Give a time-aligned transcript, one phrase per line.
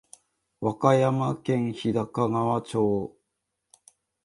[0.59, 3.15] 和歌山県日高川町